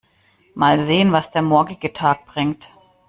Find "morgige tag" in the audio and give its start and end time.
1.43-2.25